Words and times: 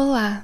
Olá, 0.00 0.42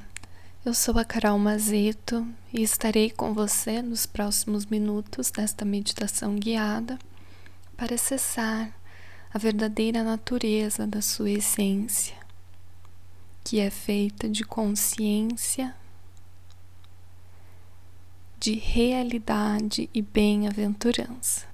eu 0.64 0.74
sou 0.74 0.98
a 0.98 1.04
Carol 1.04 1.38
Mazeto 1.38 2.26
e 2.52 2.60
estarei 2.60 3.08
com 3.08 3.32
você 3.32 3.80
nos 3.80 4.04
próximos 4.04 4.66
minutos 4.66 5.30
desta 5.30 5.64
meditação 5.64 6.34
guiada 6.34 6.98
para 7.76 7.94
acessar 7.94 8.76
a 9.32 9.38
verdadeira 9.38 10.02
natureza 10.02 10.88
da 10.88 11.00
sua 11.00 11.30
essência, 11.30 12.16
que 13.44 13.60
é 13.60 13.70
feita 13.70 14.28
de 14.28 14.42
consciência, 14.42 15.72
de 18.40 18.54
realidade 18.54 19.88
e 19.94 20.02
bem-aventurança. 20.02 21.46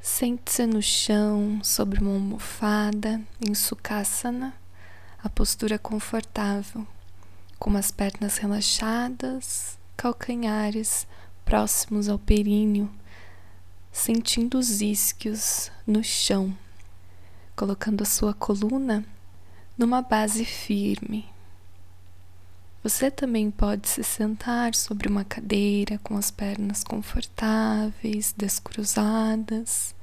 Sente-se 0.00 0.66
no 0.66 0.82
chão 0.82 1.60
sobre 1.62 2.00
uma 2.00 2.14
almofada 2.14 3.22
em 3.40 3.54
Sukhasana 3.54 4.52
a 5.24 5.28
postura 5.30 5.78
confortável, 5.78 6.86
com 7.58 7.74
as 7.78 7.90
pernas 7.90 8.36
relaxadas, 8.36 9.78
calcanhares 9.96 11.06
próximos 11.46 12.10
ao 12.10 12.18
períneo, 12.18 12.92
sentindo 13.90 14.58
os 14.58 14.82
isquios 14.82 15.72
no 15.86 16.04
chão, 16.04 16.54
colocando 17.56 18.02
a 18.02 18.04
sua 18.04 18.34
coluna 18.34 19.02
numa 19.78 20.02
base 20.02 20.44
firme. 20.44 21.26
Você 22.82 23.10
também 23.10 23.50
pode 23.50 23.88
se 23.88 24.04
sentar 24.04 24.74
sobre 24.74 25.08
uma 25.08 25.24
cadeira 25.24 25.98
com 26.02 26.18
as 26.18 26.30
pernas 26.30 26.84
confortáveis, 26.84 28.34
descruzadas 28.36 29.94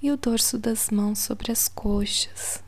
e 0.00 0.10
o 0.10 0.16
dorso 0.16 0.56
das 0.56 0.88
mãos 0.88 1.18
sobre 1.18 1.52
as 1.52 1.68
coxas. 1.68 2.64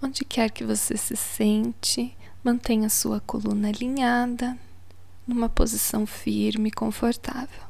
Onde 0.00 0.24
quer 0.24 0.50
que 0.50 0.64
você 0.64 0.96
se 0.96 1.16
sente, 1.16 2.16
mantenha 2.42 2.88
sua 2.88 3.20
coluna 3.20 3.68
alinhada, 3.68 4.56
numa 5.26 5.48
posição 5.48 6.06
firme 6.06 6.68
e 6.68 6.72
confortável. 6.72 7.68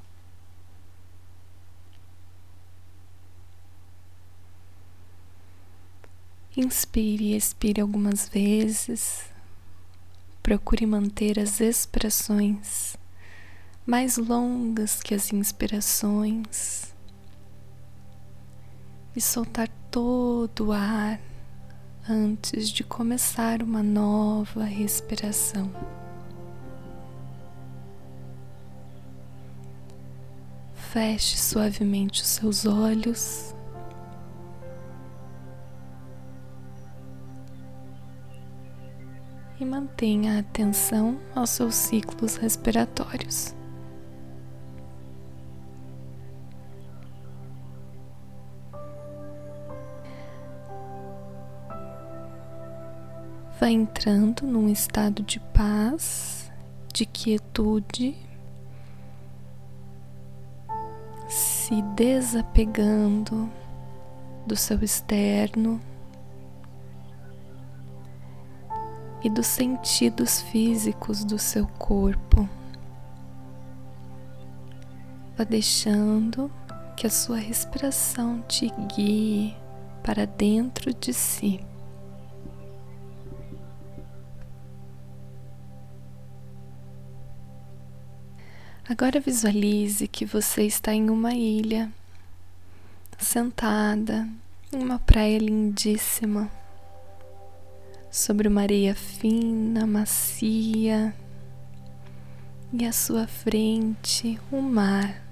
Inspire 6.57 7.33
e 7.33 7.37
expire 7.37 7.81
algumas 7.81 8.29
vezes. 8.29 9.31
Procure 10.43 10.87
manter 10.87 11.39
as 11.39 11.61
expressões 11.61 12.97
mais 13.89 14.19
longas 14.19 15.01
que 15.01 15.15
as 15.15 15.33
inspirações 15.33 16.95
e 19.17 19.21
soltar 19.21 19.69
todo 19.91 20.67
o 20.67 20.73
ar 20.73 21.19
antes 22.11 22.71
de 22.71 22.83
começar 22.83 23.63
uma 23.63 23.83
nova 23.83 24.65
respiração. 24.65 25.71
Feche 30.75 31.37
suavemente 31.37 32.23
os 32.23 32.29
seus 32.29 32.65
olhos. 32.65 33.55
E 39.61 39.65
mantenha 39.65 40.37
a 40.37 40.39
atenção 40.39 41.21
aos 41.35 41.51
seus 41.51 41.75
ciclos 41.75 42.37
respiratórios. 42.37 43.58
Vai 53.59 53.73
entrando 53.73 54.47
num 54.47 54.69
estado 54.69 55.23
de 55.23 55.41
paz, 55.41 56.51
de 56.95 57.05
quietude, 57.05 58.17
se 61.29 61.83
desapegando 61.97 63.51
do 64.47 64.57
seu 64.57 64.83
externo 64.83 65.81
e 69.25 69.29
dos 69.29 69.47
sentidos 69.47 70.41
físicos 70.41 71.25
do 71.25 71.39
seu 71.39 71.67
corpo. 71.67 72.49
Vá 75.37 75.43
deixando 75.43 76.51
que 76.97 77.09
a 77.09 77.11
sua 77.11 77.39
respiração 77.39 78.41
te 78.43 78.73
guie 78.95 79.57
para 80.03 80.27
dentro 80.27 80.95
de 80.95 81.13
si. 81.13 81.61
Agora 88.91 89.21
visualize 89.21 90.09
que 90.09 90.25
você 90.25 90.63
está 90.63 90.95
em 90.95 91.11
uma 91.11 91.35
ilha, 91.35 91.93
sentada 93.19 94.27
em 94.73 94.79
uma 94.79 94.99
praia 94.99 95.37
lindíssima, 95.37 96.51
sobre 98.11 98.49
uma 98.49 98.63
areia 98.63 98.95
fina, 98.95 99.87
macia, 99.87 101.15
e 102.73 102.87
à 102.87 102.91
sua 102.91 103.27
frente 103.27 104.41
o 104.51 104.63
mar. 104.63 105.23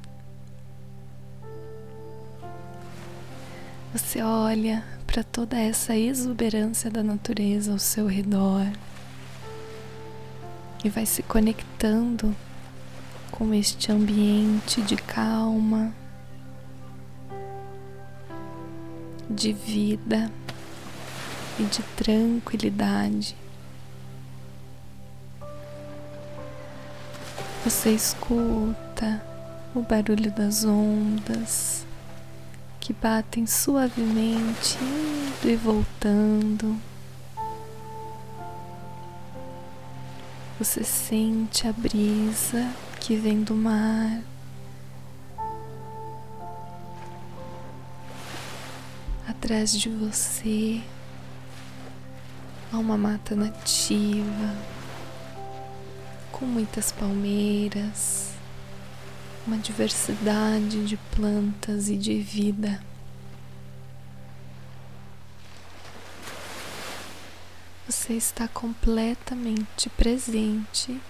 Você 3.94 4.20
olha 4.20 4.84
para 5.06 5.24
toda 5.24 5.58
essa 5.58 5.96
exuberância 5.96 6.90
da 6.90 7.02
natureza 7.02 7.72
ao 7.72 7.78
seu 7.78 8.06
redor 8.06 8.70
e 10.84 10.90
vai 10.90 11.06
se 11.06 11.22
conectando 11.22 12.36
com 13.30 13.52
este 13.52 13.92
ambiente 13.92 14.80
de 14.82 14.96
calma, 14.96 15.92
de 19.28 19.52
vida 19.52 20.30
e 21.58 21.64
de 21.64 21.82
tranquilidade. 21.96 23.36
Você 27.64 27.90
escuta 27.90 29.22
o 29.74 29.82
barulho 29.82 30.30
das 30.30 30.64
ondas 30.64 31.84
que 32.80 32.92
batem 32.92 33.46
suavemente, 33.46 34.78
indo 34.80 35.50
e 35.50 35.56
voltando. 35.56 36.80
Você 40.58 40.84
sente 40.84 41.66
a 41.66 41.72
brisa 41.72 42.72
que 43.06 43.14
vem 43.14 43.44
do 43.44 43.54
mar. 43.54 44.20
Atrás 49.28 49.70
de 49.70 49.88
você 49.88 50.82
há 52.72 52.76
uma 52.76 52.98
mata 52.98 53.36
nativa 53.36 54.56
com 56.32 56.46
muitas 56.46 56.90
palmeiras, 56.90 58.32
uma 59.46 59.58
diversidade 59.58 60.84
de 60.84 60.96
plantas 61.14 61.88
e 61.88 61.96
de 61.96 62.18
vida. 62.18 62.82
Você 67.88 68.14
está 68.14 68.48
completamente 68.48 69.88
presente 69.90 71.00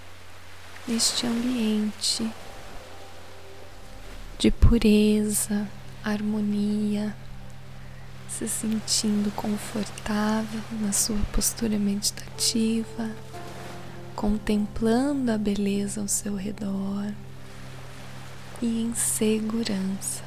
neste 0.87 1.27
ambiente 1.27 2.29
de 4.39 4.49
pureza, 4.49 5.67
harmonia, 6.03 7.13
se 8.29 8.47
sentindo 8.47 9.29
confortável 9.35 10.61
na 10.79 10.93
sua 10.93 11.17
postura 11.33 11.77
meditativa, 11.77 13.11
contemplando 14.15 15.31
a 15.31 15.37
beleza 15.37 15.99
ao 15.99 16.07
seu 16.07 16.35
redor 16.35 17.11
e 18.61 18.83
em 18.83 18.93
segurança. 18.93 20.23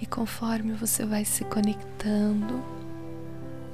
E 0.00 0.06
conforme 0.06 0.72
você 0.74 1.04
vai 1.04 1.24
se 1.24 1.44
conectando 1.44 2.77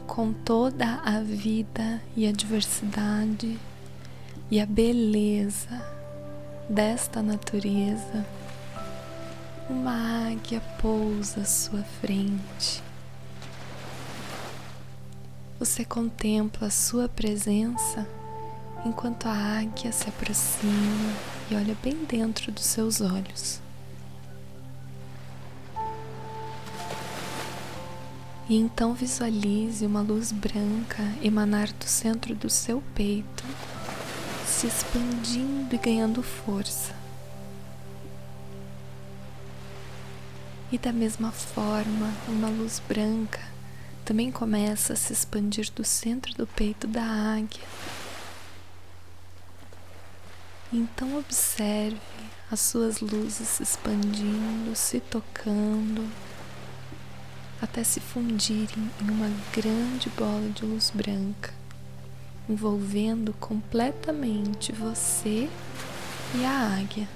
com 0.06 0.32
toda 0.32 1.00
a 1.04 1.20
vida 1.20 2.00
e 2.16 2.26
a 2.26 2.32
diversidade 2.32 3.58
e 4.50 4.60
a 4.60 4.66
beleza 4.66 5.82
desta 6.68 7.22
natureza, 7.22 8.24
uma 9.68 10.28
águia 10.30 10.60
pousa 10.80 11.40
à 11.40 11.44
sua 11.44 11.82
frente. 12.00 12.82
Você 15.58 15.84
contempla 15.84 16.68
a 16.68 16.70
sua 16.70 17.08
presença 17.08 18.06
enquanto 18.84 19.26
a 19.26 19.32
águia 19.32 19.90
se 19.92 20.08
aproxima 20.08 21.14
e 21.50 21.54
olha 21.54 21.76
bem 21.82 22.04
dentro 22.04 22.52
dos 22.52 22.64
seus 22.64 23.00
olhos. 23.00 23.63
E 28.46 28.56
então 28.56 28.92
visualize 28.92 29.86
uma 29.86 30.02
luz 30.02 30.30
branca 30.30 31.02
emanar 31.22 31.72
do 31.72 31.86
centro 31.86 32.34
do 32.34 32.50
seu 32.50 32.82
peito, 32.94 33.42
se 34.46 34.66
expandindo 34.66 35.74
e 35.74 35.78
ganhando 35.78 36.22
força. 36.22 36.94
E 40.70 40.76
da 40.76 40.92
mesma 40.92 41.32
forma, 41.32 42.12
uma 42.28 42.48
luz 42.48 42.82
branca 42.86 43.40
também 44.04 44.30
começa 44.30 44.92
a 44.92 44.96
se 44.96 45.14
expandir 45.14 45.70
do 45.72 45.82
centro 45.82 46.34
do 46.34 46.46
peito 46.46 46.86
da 46.86 47.02
águia. 47.02 47.64
Então 50.70 51.16
observe 51.16 51.98
as 52.50 52.60
suas 52.60 53.00
luzes 53.00 53.48
se 53.48 53.62
expandindo, 53.62 54.76
se 54.76 55.00
tocando 55.00 56.06
até 57.64 57.82
se 57.82 57.98
fundirem 57.98 58.90
em 59.00 59.10
uma 59.10 59.30
grande 59.52 60.08
bola 60.10 60.48
de 60.50 60.64
luz 60.64 60.90
branca, 60.94 61.52
envolvendo 62.48 63.32
completamente 63.40 64.70
você 64.70 65.48
e 66.34 66.44
a 66.44 66.78
águia. 66.78 67.08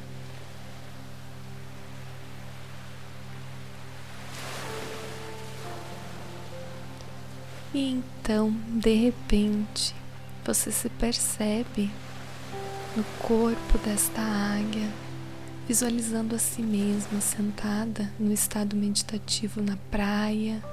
E 7.75 7.91
então, 7.91 8.51
de 8.69 8.95
repente, 8.95 9.95
você 10.45 10.73
se 10.73 10.89
percebe 10.89 11.91
no 12.97 13.05
corpo 13.19 13.77
desta 13.85 14.23
águia 14.23 14.89
visualizando 15.69 16.35
a 16.35 16.39
si 16.39 16.63
mesma 16.63 17.21
sentada 17.21 18.11
no 18.19 18.33
estado 18.33 18.75
meditativo 18.75 19.61
na 19.61 19.77
praia, 19.91 20.65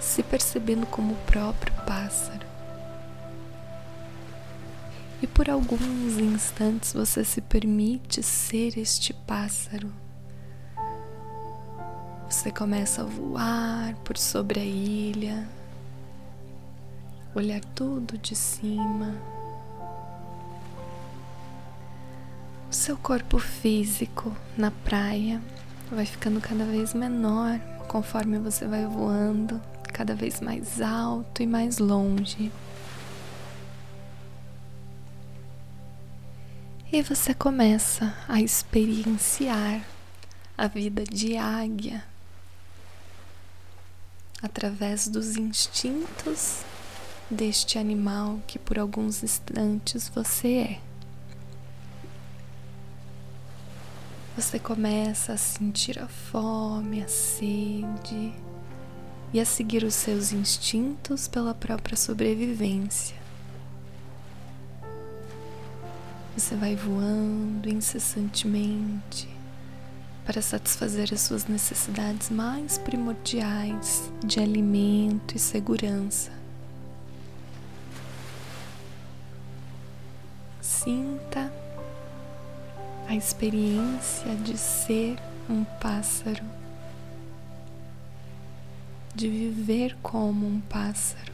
se 0.00 0.24
percebendo 0.24 0.84
como 0.86 1.14
o 1.14 1.18
próprio 1.18 1.72
pássaro. 1.86 2.44
E 5.22 5.26
por 5.28 5.48
alguns 5.48 6.18
instantes 6.18 6.94
você 6.94 7.24
se 7.24 7.40
permite 7.40 8.24
ser 8.24 8.76
este 8.76 9.14
pássaro. 9.14 9.92
Você 12.28 12.50
começa 12.50 13.02
a 13.02 13.04
voar 13.04 13.94
por 14.02 14.18
sobre 14.18 14.58
a 14.58 14.64
ilha, 14.64 15.48
olhar 17.36 17.60
tudo 17.66 18.18
de 18.18 18.34
cima 18.34 19.35
seu 22.70 22.96
corpo 22.96 23.38
físico 23.38 24.36
na 24.56 24.70
praia 24.70 25.40
vai 25.90 26.04
ficando 26.04 26.40
cada 26.40 26.64
vez 26.64 26.92
menor 26.94 27.58
conforme 27.88 28.38
você 28.38 28.66
vai 28.66 28.84
voando, 28.84 29.60
cada 29.92 30.14
vez 30.14 30.40
mais 30.40 30.80
alto 30.80 31.42
e 31.42 31.46
mais 31.46 31.78
longe. 31.78 32.52
E 36.92 37.02
você 37.02 37.34
começa 37.34 38.16
a 38.28 38.40
experienciar 38.40 39.84
a 40.56 40.66
vida 40.66 41.04
de 41.04 41.36
águia 41.36 42.04
através 44.42 45.08
dos 45.08 45.36
instintos 45.36 46.62
deste 47.30 47.78
animal 47.78 48.40
que 48.46 48.58
por 48.58 48.78
alguns 48.78 49.22
instantes 49.22 50.08
você 50.08 50.48
é. 50.58 50.85
Você 54.36 54.58
começa 54.58 55.32
a 55.32 55.36
sentir 55.38 55.98
a 55.98 56.06
fome, 56.06 57.02
a 57.02 57.08
sede 57.08 58.34
e 59.32 59.40
a 59.40 59.46
seguir 59.46 59.82
os 59.82 59.94
seus 59.94 60.30
instintos 60.30 61.26
pela 61.26 61.54
própria 61.54 61.96
sobrevivência. 61.96 63.16
Você 66.36 66.54
vai 66.54 66.76
voando 66.76 67.66
incessantemente 67.66 69.26
para 70.26 70.42
satisfazer 70.42 71.14
as 71.14 71.22
suas 71.22 71.46
necessidades 71.46 72.28
mais 72.28 72.76
primordiais 72.76 74.12
de 74.22 74.38
alimento 74.38 75.34
e 75.34 75.38
segurança. 75.38 76.30
Sinta 80.60 81.45
a 83.08 83.14
experiência 83.14 84.34
de 84.34 84.58
ser 84.58 85.16
um 85.48 85.64
pássaro, 85.64 86.44
de 89.14 89.28
viver 89.28 89.96
como 90.02 90.46
um 90.46 90.60
pássaro. 90.60 91.32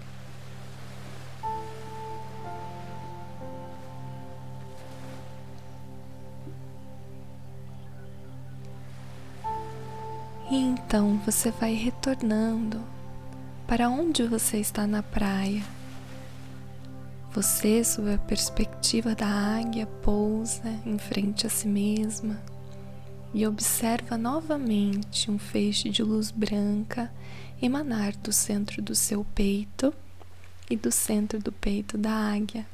E 10.50 10.56
então 10.56 11.18
você 11.24 11.50
vai 11.50 11.72
retornando 11.72 12.82
para 13.66 13.88
onde 13.88 14.24
você 14.24 14.58
está 14.58 14.86
na 14.86 15.02
praia 15.02 15.62
você, 17.34 17.82
sob 17.82 18.12
a 18.12 18.18
perspectiva 18.18 19.14
da 19.14 19.26
águia, 19.26 19.86
pousa 19.86 20.68
em 20.84 20.98
frente 20.98 21.46
a 21.46 21.50
si 21.50 21.66
mesma 21.66 22.38
e 23.32 23.46
observa 23.46 24.18
novamente 24.18 25.30
um 25.30 25.38
feixe 25.38 25.88
de 25.88 26.02
luz 26.02 26.30
branca 26.30 27.10
emanar 27.60 28.14
do 28.16 28.32
centro 28.32 28.82
do 28.82 28.94
seu 28.94 29.24
peito 29.34 29.94
e 30.68 30.76
do 30.76 30.92
centro 30.92 31.38
do 31.38 31.50
peito 31.50 31.96
da 31.96 32.10
águia, 32.10 32.66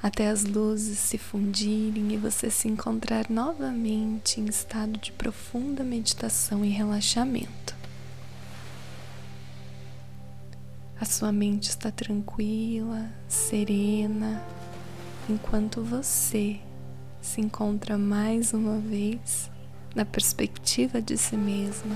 até 0.00 0.28
as 0.28 0.44
luzes 0.44 0.98
se 0.98 1.18
fundirem 1.18 2.12
e 2.12 2.16
você 2.16 2.50
se 2.50 2.68
encontrar 2.68 3.28
novamente 3.28 4.40
em 4.40 4.46
estado 4.46 4.96
de 4.98 5.10
profunda 5.10 5.82
meditação 5.82 6.64
e 6.64 6.68
relaxamento. 6.68 7.67
A 11.00 11.04
sua 11.04 11.30
mente 11.30 11.70
está 11.70 11.92
tranquila, 11.92 13.08
serena, 13.28 14.42
enquanto 15.30 15.80
você 15.80 16.58
se 17.20 17.40
encontra 17.40 17.96
mais 17.96 18.52
uma 18.52 18.78
vez 18.80 19.48
na 19.94 20.04
perspectiva 20.04 21.00
de 21.00 21.16
si 21.16 21.36
mesma. 21.36 21.94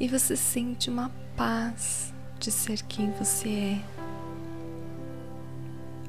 E 0.00 0.08
você 0.08 0.36
sente 0.36 0.90
uma 0.90 1.08
paz 1.36 2.12
de 2.40 2.50
ser 2.50 2.82
quem 2.82 3.12
você 3.12 3.48
é. 3.48 3.84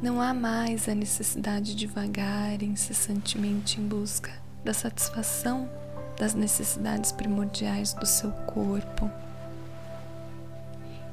Não 0.02 0.20
há 0.20 0.34
mais 0.34 0.90
a 0.90 0.96
necessidade 0.96 1.76
de 1.76 1.86
vagar 1.86 2.64
incessantemente 2.64 3.80
em 3.80 3.88
busca 3.88 4.32
da 4.64 4.74
satisfação 4.74 5.70
das 6.18 6.34
necessidades 6.34 7.12
primordiais 7.12 7.94
do 7.94 8.06
seu 8.06 8.32
corpo 8.32 9.10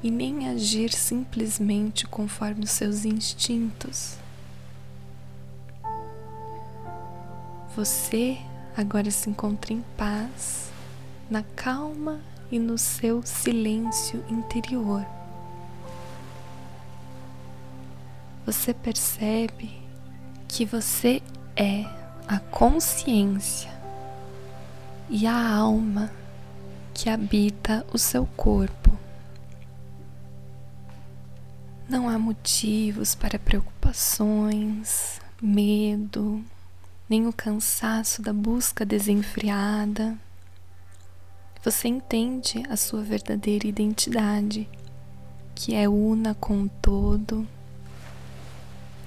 e 0.01 0.11
nem 0.11 0.49
agir 0.49 0.91
simplesmente 0.91 2.05
conforme 2.05 2.65
os 2.65 2.71
seus 2.71 3.05
instintos. 3.05 4.17
Você 7.75 8.37
agora 8.75 9.09
se 9.09 9.29
encontra 9.29 9.73
em 9.73 9.83
paz, 9.97 10.69
na 11.29 11.41
calma 11.55 12.19
e 12.51 12.59
no 12.59 12.77
seu 12.77 13.23
silêncio 13.23 14.23
interior. 14.29 15.05
Você 18.45 18.73
percebe 18.73 19.81
que 20.47 20.65
você 20.65 21.21
é 21.55 21.85
a 22.27 22.39
consciência 22.39 23.82
e 25.09 25.27
a 25.27 25.55
alma 25.55 26.11
que 26.93 27.09
habita 27.09 27.85
o 27.91 27.97
seu 27.97 28.25
corpo. 28.25 28.97
Não 31.89 32.07
há 32.07 32.17
motivos 32.17 33.13
para 33.13 33.37
preocupações, 33.37 35.19
medo, 35.41 36.43
nem 37.09 37.27
o 37.27 37.33
cansaço 37.33 38.21
da 38.21 38.31
busca 38.31 38.85
desenfreada. 38.85 40.17
Você 41.63 41.87
entende 41.87 42.63
a 42.69 42.77
sua 42.77 43.01
verdadeira 43.01 43.67
identidade, 43.67 44.67
que 45.53 45.75
é 45.75 45.87
una 45.87 46.33
com 46.33 46.63
o 46.63 46.69
todo 46.81 47.47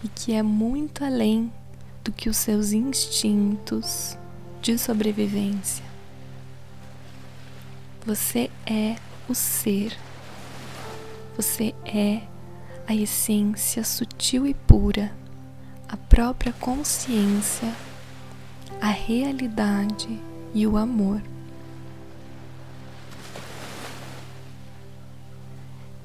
e 0.04 0.08
que 0.08 0.32
é 0.32 0.42
muito 0.42 1.04
além 1.04 1.52
do 2.04 2.12
que 2.12 2.28
os 2.28 2.36
seus 2.36 2.72
instintos 2.72 4.16
de 4.62 4.78
sobrevivência. 4.78 5.85
Você 8.06 8.48
é 8.64 8.94
o 9.28 9.34
ser. 9.34 9.98
Você 11.36 11.74
é 11.84 12.22
a 12.86 12.94
essência 12.94 13.82
sutil 13.82 14.46
e 14.46 14.54
pura, 14.54 15.12
a 15.88 15.96
própria 15.96 16.52
consciência, 16.52 17.74
a 18.80 18.86
realidade 18.86 20.20
e 20.54 20.68
o 20.68 20.76
amor. 20.76 21.20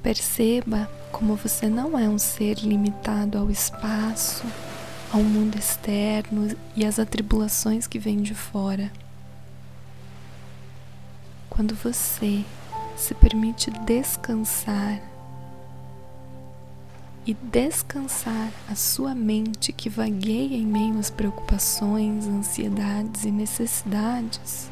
Perceba 0.01 0.89
como 1.11 1.35
você 1.35 1.69
não 1.69 1.99
é 1.99 2.09
um 2.09 2.17
ser 2.17 2.57
limitado 2.61 3.37
ao 3.37 3.51
espaço, 3.51 4.43
ao 5.13 5.21
mundo 5.21 5.55
externo 5.55 6.57
e 6.75 6.83
às 6.83 6.97
atribulações 6.97 7.85
que 7.85 7.99
vêm 7.99 8.23
de 8.23 8.33
fora. 8.33 8.91
Quando 11.51 11.75
você 11.75 12.45
se 12.95 13.13
permite 13.13 13.69
descansar 13.69 15.01
e 17.25 17.33
descansar 17.33 18.49
a 18.69 18.73
sua 18.73 19.13
mente 19.13 19.73
que 19.73 19.89
vagueia 19.89 20.55
em 20.55 20.65
meio 20.65 20.97
às 20.97 21.09
preocupações, 21.09 22.25
ansiedades 22.25 23.25
e 23.25 23.31
necessidades, 23.31 24.71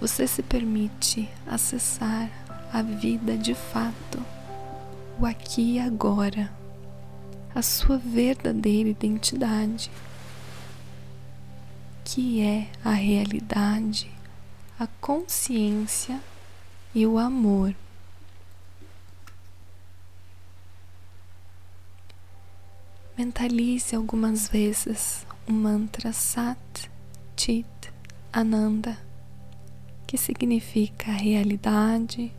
você 0.00 0.26
se 0.26 0.42
permite 0.42 1.28
acessar 1.46 2.30
a 2.72 2.80
vida 2.80 3.36
de 3.36 3.54
fato, 3.54 4.24
o 5.20 5.26
aqui 5.26 5.74
e 5.74 5.78
agora, 5.78 6.50
a 7.54 7.60
sua 7.60 7.98
verdadeira 7.98 8.88
identidade, 8.88 9.90
que 12.02 12.40
é 12.40 12.66
a 12.82 12.92
realidade, 12.92 14.17
a 14.78 14.86
consciência 15.00 16.20
e 16.94 17.04
o 17.04 17.18
amor. 17.18 17.74
Mentalize 23.16 23.96
algumas 23.96 24.46
vezes 24.46 25.26
o 25.48 25.52
mantra 25.52 26.12
Sat 26.12 26.88
Chit 27.36 27.66
Ananda, 28.32 28.96
que 30.06 30.16
significa 30.16 31.10
realidade, 31.10 32.32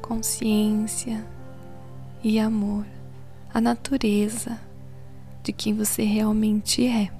consciência 0.00 1.26
e 2.22 2.38
amor, 2.38 2.86
a 3.52 3.60
natureza 3.60 4.60
de 5.42 5.52
quem 5.52 5.74
você 5.74 6.04
realmente 6.04 6.86
é. 6.86 7.10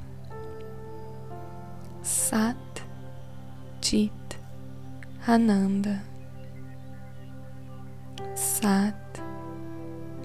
Sat 2.05 2.57
Chit 3.83 4.24
Ananda 5.27 6.03
Sat 8.35 8.95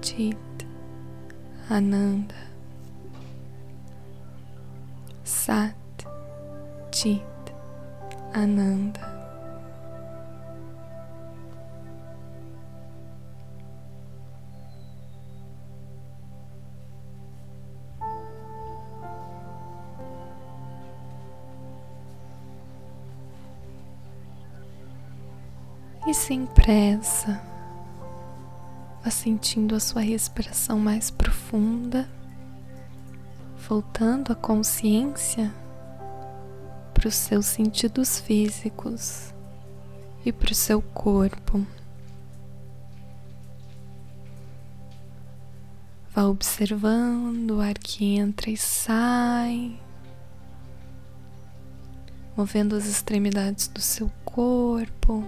Chit 0.02 0.36
Ananda 1.70 2.34
Sat 5.24 5.74
Chit 6.92 7.22
Ananda. 8.34 9.09
E 26.10 26.14
sem 26.14 26.44
pressa, 26.44 27.40
vá 29.00 29.12
sentindo 29.12 29.76
a 29.76 29.78
sua 29.78 30.02
respiração 30.02 30.76
mais 30.76 31.08
profunda 31.08 32.10
voltando 33.68 34.32
a 34.32 34.34
consciência 34.34 35.54
para 36.92 37.06
os 37.06 37.14
seus 37.14 37.46
sentidos 37.46 38.18
físicos 38.18 39.32
e 40.24 40.32
para 40.32 40.50
o 40.50 40.54
seu 40.54 40.82
corpo. 40.82 41.64
Vá 46.12 46.24
observando 46.24 47.52
o 47.52 47.60
ar 47.60 47.78
que 47.78 48.16
entra 48.16 48.50
e 48.50 48.56
sai, 48.56 49.78
movendo 52.36 52.74
as 52.74 52.86
extremidades 52.86 53.68
do 53.68 53.80
seu 53.80 54.10
corpo, 54.24 55.24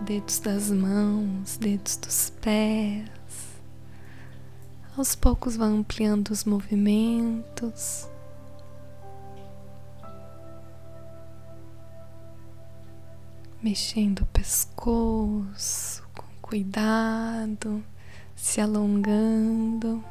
dedos 0.00 0.38
das 0.40 0.70
mãos, 0.70 1.56
dedos 1.56 1.96
dos 1.96 2.30
pés. 2.40 3.08
Aos 4.96 5.14
poucos 5.14 5.56
vá 5.56 5.66
ampliando 5.66 6.30
os 6.30 6.44
movimentos. 6.44 8.08
Mexendo 13.62 14.20
o 14.20 14.26
pescoço 14.26 16.06
com 16.14 16.26
cuidado, 16.42 17.82
se 18.36 18.60
alongando. 18.60 20.04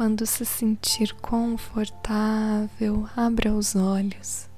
Quando 0.00 0.24
se 0.24 0.46
sentir 0.46 1.12
confortável, 1.16 3.06
abra 3.14 3.52
os 3.52 3.76
olhos. 3.76 4.48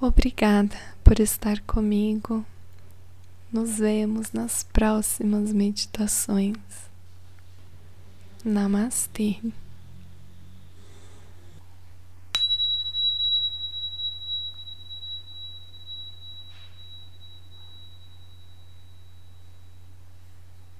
Obrigada 0.00 0.74
por 1.04 1.20
estar 1.20 1.60
comigo. 1.66 2.46
Nos 3.52 3.76
vemos 3.78 4.32
nas 4.32 4.62
próximas 4.62 5.52
meditações. 5.52 6.56
Namastê. 8.42 9.36